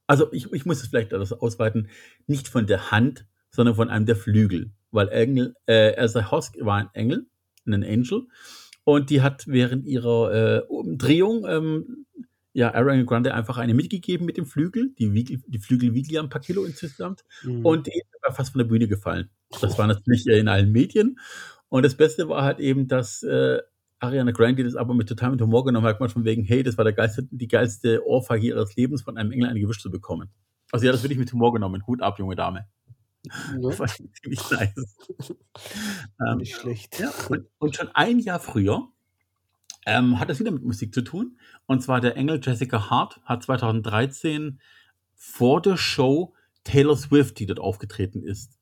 Also 0.07 0.33
ich, 0.33 0.53
ich 0.53 0.67
muss 0.67 0.83
es 0.83 0.89
vielleicht 0.89 1.13
etwas 1.13 1.33
ausweiten, 1.33 1.89
nicht 2.27 2.49
von 2.49 2.67
der 2.67 2.91
Hand, 2.91 3.27
sondern 3.51 3.75
von 3.75 3.89
einem 3.91 4.07
der 4.07 4.17
Flügel, 4.17 4.73
weil 4.91 5.09
Engel, 5.09 5.55
äh, 5.67 5.93
Elsa 5.93 6.31
Hosk 6.31 6.57
war 6.61 6.77
ein 6.77 6.89
Engel, 6.93 7.27
ein 7.67 7.85
Angel, 7.85 8.27
und 8.85 9.11
die 9.11 9.21
hat 9.21 9.47
während 9.47 9.85
ihrer 9.87 10.33
äh, 10.33 10.61
Umdrehung 10.67 11.45
ähm, 11.47 12.07
ja 12.55 12.75
Ariana 12.75 13.03
Grande 13.05 13.35
einfach 13.35 13.59
eine 13.59 13.75
mitgegeben 13.75 14.25
mit 14.25 14.37
dem 14.39 14.47
Flügel. 14.47 14.95
Die, 14.99 15.13
Wiegel, 15.13 15.43
die 15.47 15.59
Flügel 15.59 15.93
wiegen 15.95 16.11
ja 16.11 16.23
ein 16.23 16.31
paar 16.31 16.41
Kilo 16.41 16.65
insgesamt 16.65 17.23
Mhm. 17.43 17.65
und 17.67 17.87
die 17.87 17.93
ist 17.93 18.07
aber 18.23 18.35
fast 18.35 18.53
von 18.53 18.61
der 18.61 18.67
Bühne 18.67 18.89
gefallen. 18.89 19.29
Das 19.61 19.79
war 19.79 19.87
natürlich 19.87 20.27
in 20.27 20.49
allen 20.49 20.73
Medien. 20.73 21.19
Und 21.69 21.85
das 21.85 21.95
Beste 21.97 22.29
war 22.31 22.43
halt 22.45 22.61
eben, 22.61 22.89
dass 22.89 23.23
äh, 23.23 23.59
Ariana 23.99 24.31
Grande 24.31 24.65
das 24.65 24.75
aber 24.75 24.95
mit 24.95 25.09
totalem 25.09 25.39
Humor 25.39 25.65
genommen 25.65 25.87
hat, 25.87 26.01
man 26.01 26.09
von 26.09 26.25
wegen, 26.25 26.45
hey, 26.45 26.63
das 26.63 26.79
war 26.79 26.85
der 26.85 26.95
geilste, 26.95 27.29
die 27.31 27.49
geilste 27.49 28.07
Ohrfeige 28.07 28.47
ihres 28.47 28.75
Lebens, 28.77 29.03
von 29.03 29.19
einem 29.19 29.33
Engel 29.33 29.49
eine 29.51 29.61
gewischt 29.61 29.83
zu 29.83 29.91
bekommen. 29.91 30.31
Also 30.73 30.87
ja, 30.87 30.93
das 30.93 31.03
wirklich 31.03 31.19
mit 31.19 31.33
Humor 31.33 31.53
genommen. 31.53 31.87
Hut 31.87 32.01
ab, 32.01 32.19
junge 32.19 32.37
Dame. 32.37 32.67
Ja, 33.25 33.59
Das 33.61 33.79
war 33.79 33.89
ziemlich 33.89 34.51
nice. 34.51 34.97
Ähm, 36.21 36.39
nicht 36.39 36.57
schlecht. 36.57 36.99
ja, 36.99 37.13
und, 37.29 37.47
und 37.59 37.77
schon 37.77 37.89
ein 37.95 38.19
Jahr 38.19 38.41
früher 38.41 38.89
ähm, 39.87 40.19
hat 40.19 40.29
das 40.29 40.39
wieder 40.41 40.51
mit 40.51 40.65
Musik 40.65 40.93
zu 40.93 41.03
tun. 41.03 41.39
Und 41.67 41.83
zwar 41.83 42.01
der 42.01 42.17
Engel 42.17 42.41
Jessica 42.43 42.91
Hart 42.91 43.21
hat 43.25 43.43
2013 43.43 44.61
vor 45.15 45.63
der 45.63 45.77
Show 45.77 46.35
Taylor 46.65 46.97
Swift, 46.97 47.39
die 47.39 47.47
dort 47.47 47.61
aufgetreten 47.61 48.23
ist, 48.23 48.59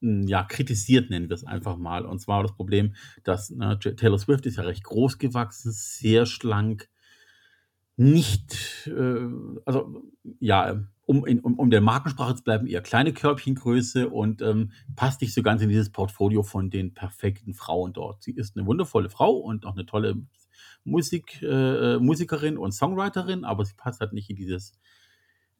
ja, 0.00 0.44
kritisiert, 0.44 1.10
nennen 1.10 1.28
wir 1.28 1.34
es 1.34 1.44
einfach 1.44 1.76
mal. 1.76 2.04
Und 2.04 2.20
zwar 2.20 2.42
das 2.42 2.54
Problem, 2.54 2.94
dass 3.24 3.50
ne, 3.50 3.78
Taylor 3.78 4.18
Swift 4.18 4.46
ist 4.46 4.56
ja 4.56 4.64
recht 4.64 4.84
groß 4.84 5.18
gewachsen, 5.18 5.72
sehr 5.72 6.26
schlank, 6.26 6.88
nicht, 7.98 8.86
äh, 8.86 9.28
also 9.64 10.02
ja, 10.38 10.84
um, 11.04 11.26
in, 11.26 11.40
um, 11.40 11.58
um 11.58 11.68
der 11.68 11.80
Markensprache 11.80 12.36
zu 12.36 12.44
bleiben, 12.44 12.68
eher 12.68 12.80
kleine 12.80 13.12
Körbchengröße 13.12 14.08
und 14.08 14.40
ähm, 14.40 14.70
passt 14.94 15.20
nicht 15.20 15.34
so 15.34 15.42
ganz 15.42 15.62
in 15.62 15.68
dieses 15.68 15.90
Portfolio 15.90 16.44
von 16.44 16.70
den 16.70 16.94
perfekten 16.94 17.54
Frauen 17.54 17.92
dort. 17.92 18.22
Sie 18.22 18.30
ist 18.30 18.56
eine 18.56 18.66
wundervolle 18.66 19.10
Frau 19.10 19.32
und 19.32 19.66
auch 19.66 19.74
eine 19.74 19.84
tolle 19.84 20.14
Musik, 20.84 21.42
äh, 21.42 21.98
Musikerin 21.98 22.56
und 22.56 22.72
Songwriterin, 22.72 23.44
aber 23.44 23.64
sie 23.64 23.74
passt 23.76 24.00
halt 24.00 24.12
nicht 24.12 24.30
in 24.30 24.36
dieses 24.36 24.78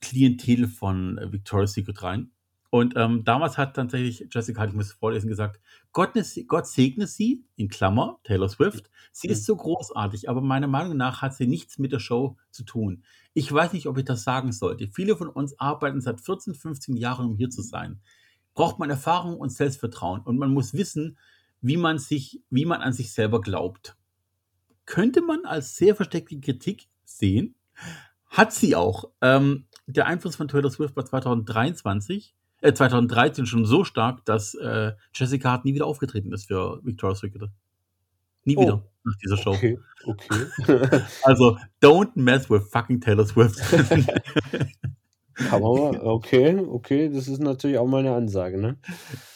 Klientel 0.00 0.68
von 0.68 1.18
äh, 1.18 1.32
Victoria's 1.32 1.72
Secret 1.72 2.02
rein. 2.04 2.30
Und 2.70 2.94
ähm, 2.96 3.24
damals 3.24 3.56
hat 3.56 3.74
tatsächlich 3.74 4.28
Jessica, 4.30 4.64
ich 4.66 4.74
muss 4.74 4.86
es 4.86 4.92
vorlesen, 4.92 5.28
gesagt, 5.28 5.58
Gott, 5.92 6.14
ne- 6.14 6.44
Gott 6.46 6.66
segne 6.66 7.06
sie, 7.06 7.44
in 7.56 7.68
Klammer, 7.68 8.20
Taylor 8.24 8.48
Swift. 8.48 8.90
Sie 9.10 9.28
ist 9.28 9.46
so 9.46 9.56
großartig, 9.56 10.28
aber 10.28 10.42
meiner 10.42 10.66
Meinung 10.66 10.96
nach 10.96 11.22
hat 11.22 11.34
sie 11.34 11.46
nichts 11.46 11.78
mit 11.78 11.92
der 11.92 11.98
Show 11.98 12.36
zu 12.50 12.64
tun. 12.64 13.04
Ich 13.32 13.50
weiß 13.50 13.72
nicht, 13.72 13.86
ob 13.86 13.96
ich 13.96 14.04
das 14.04 14.22
sagen 14.22 14.52
sollte. 14.52 14.88
Viele 14.88 15.16
von 15.16 15.28
uns 15.28 15.58
arbeiten 15.58 16.02
seit 16.02 16.20
14, 16.20 16.54
15 16.54 16.96
Jahren, 16.96 17.26
um 17.26 17.36
hier 17.36 17.48
zu 17.48 17.62
sein. 17.62 18.00
Braucht 18.52 18.78
man 18.78 18.90
Erfahrung 18.90 19.38
und 19.38 19.50
Selbstvertrauen 19.50 20.20
und 20.20 20.36
man 20.36 20.52
muss 20.52 20.74
wissen, 20.74 21.16
wie 21.62 21.76
man 21.78 21.98
sich, 21.98 22.42
wie 22.50 22.66
man 22.66 22.82
an 22.82 22.92
sich 22.92 23.12
selber 23.12 23.40
glaubt. 23.40 23.96
Könnte 24.84 25.22
man 25.22 25.44
als 25.44 25.76
sehr 25.76 25.96
versteckte 25.96 26.38
Kritik 26.40 26.88
sehen, 27.04 27.54
hat 28.26 28.52
sie 28.52 28.76
auch. 28.76 29.10
Ähm, 29.22 29.66
der 29.86 30.06
Einfluss 30.06 30.36
von 30.36 30.48
Taylor 30.48 30.70
Swift 30.70 30.96
war 30.96 31.06
2023, 31.06 32.34
äh, 32.60 32.72
2013 32.72 33.46
schon 33.46 33.64
so 33.64 33.84
stark, 33.84 34.24
dass 34.24 34.54
äh, 34.54 34.92
Jessica 35.14 35.50
Hart 35.52 35.64
nie 35.64 35.74
wieder 35.74 35.86
aufgetreten 35.86 36.32
ist 36.32 36.46
für 36.48 36.80
Victoria's 36.84 37.20
Secret. 37.20 37.50
Nie 38.44 38.56
Oh. 38.56 38.62
wieder 38.62 38.84
nach 39.04 39.16
dieser 39.22 39.36
Show. 39.36 39.50
Okay, 39.50 39.78
okay. 40.06 41.00
Also, 41.22 41.58
don't 41.82 42.10
mess 42.14 42.48
with 42.50 42.62
fucking 42.70 43.00
Taylor 43.00 43.26
Swift. 43.26 43.58
Kann 45.34 45.62
man 45.62 45.70
okay, 46.00 46.58
okay, 46.58 47.08
das 47.08 47.28
ist 47.28 47.38
natürlich 47.38 47.78
auch 47.78 47.86
mal 47.86 47.98
eine 48.00 48.12
Ansage, 48.12 48.58
ne? 48.60 48.76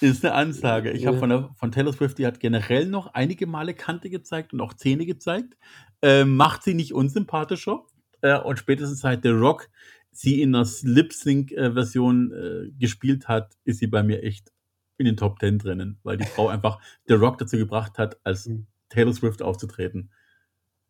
ist 0.01 0.25
eine 0.25 0.35
Ansage. 0.35 0.91
Ich 0.91 1.07
habe 1.07 1.17
von, 1.19 1.31
der- 1.31 1.51
von 1.55 1.71
Taylor 1.71 1.93
Swift, 1.93 2.19
die 2.19 2.27
hat 2.27 2.41
generell 2.41 2.87
noch 2.87 3.15
einige 3.15 3.47
Male 3.47 3.73
Kante 3.73 4.11
gezeigt 4.11 4.53
und 4.53 4.61
auch 4.61 4.75
Zähne 4.75 5.07
gezeigt. 5.07 5.57
Äh, 6.03 6.25
macht 6.25 6.65
sie 6.65 6.75
nicht 6.75 6.93
unsympathischer. 6.93 7.85
Äh, 8.21 8.37
und 8.41 8.59
spätestens 8.59 8.99
seit 9.01 9.23
The 9.23 9.29
Rock 9.29 9.69
sie 10.13 10.41
in 10.43 10.55
einer 10.55 10.69
Lip-Sync-Version 10.83 12.33
äh, 12.33 12.71
gespielt 12.79 13.29
hat, 13.29 13.57
ist 13.65 13.79
sie 13.79 13.87
bei 13.87 14.03
mir 14.03 14.23
echt 14.23 14.53
in 14.99 15.07
den 15.07 15.17
Top 15.17 15.39
Ten 15.41 15.59
drinnen, 15.59 15.99
weil 16.03 16.17
die 16.19 16.25
Frau 16.27 16.49
einfach 16.49 16.79
The 17.07 17.15
Rock 17.15 17.39
dazu 17.39 17.57
gebracht 17.57 17.99
hat, 17.99 18.21
als 18.25 18.47
Mhm. 18.47 18.67
Taylor 18.91 19.13
Swift 19.15 19.43
aufzutreten. 19.43 20.11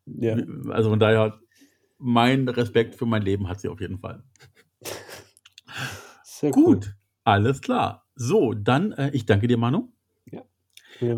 Ja. 0.05 0.35
Also 0.69 0.89
von 0.89 0.99
daher, 0.99 1.39
mein 1.97 2.47
Respekt 2.49 2.95
für 2.95 3.05
mein 3.05 3.21
Leben 3.21 3.47
hat 3.47 3.61
sie 3.61 3.69
auf 3.69 3.79
jeden 3.79 3.97
Fall. 3.99 4.23
Sehr 6.23 6.55
cool. 6.57 6.63
Gut, 6.75 6.95
alles 7.23 7.61
klar. 7.61 8.05
So, 8.15 8.53
dann, 8.53 8.91
äh, 8.91 9.09
ich 9.13 9.25
danke 9.25 9.47
dir, 9.47 9.57
Manu. 9.57 9.89
Ja, 10.29 10.43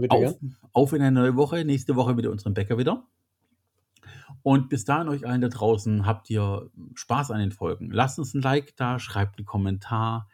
Auf, 0.10 0.38
auf 0.72 0.94
in 0.94 1.02
eine 1.02 1.12
neue 1.20 1.36
Woche. 1.36 1.66
Nächste 1.66 1.96
Woche 1.96 2.14
mit 2.14 2.26
unserem 2.28 2.54
Bäcker 2.54 2.78
wieder. 2.78 3.08
Und 4.46 4.70
bis 4.70 4.86
dahin 4.86 5.10
euch 5.10 5.26
allen 5.26 5.42
da 5.42 5.48
draußen, 5.48 6.06
habt 6.06 6.30
ihr 6.30 6.70
Spaß 6.94 7.32
an 7.32 7.40
den 7.40 7.52
Folgen. 7.52 7.90
Lasst 7.90 8.20
uns 8.20 8.36
ein 8.36 8.44
Like 8.44 8.76
da, 8.76 9.00
schreibt 9.00 9.40
einen 9.40 9.48
Kommentar. 9.48 10.30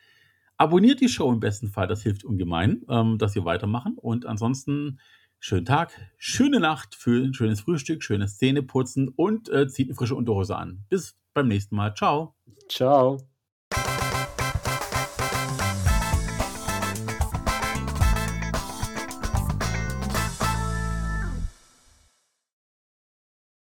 Abonniert 0.58 1.00
die 1.00 1.08
Show 1.08 1.32
im 1.32 1.40
besten 1.40 1.70
Fall, 1.70 1.88
das 1.88 2.04
hilft 2.04 2.26
ungemein, 2.26 2.82
ähm, 2.90 3.18
dass 3.18 3.36
wir 3.36 3.46
weitermachen. 3.46 3.98
Und 3.98 4.26
ansonsten 4.26 5.00
schönen 5.40 5.66
Tag, 5.66 5.98
schöne 6.18 6.60
Nacht, 6.60 6.94
für 6.94 7.24
ein 7.24 7.34
schönes 7.34 7.62
Frühstück, 7.62 8.04
schönes 8.04 8.38
Zähneputzen 8.38 9.08
und 9.08 9.48
äh, 9.48 9.70
zieht 9.70 9.88
eine 9.88 9.96
frische 9.96 10.16
Unterhose 10.16 10.58
an. 10.58 10.84
Bis 10.90 11.18
beim 11.34 11.48
nächsten 11.48 11.78
Mal. 11.78 11.96
Ciao. 11.96 12.36
Ciao. 12.68 13.31